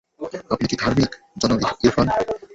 আপনি 0.53 0.65
কি 0.67 0.75
ধার্মিক, 0.81 1.11
জনাব 1.37 1.57
ইরফান? 1.85 2.07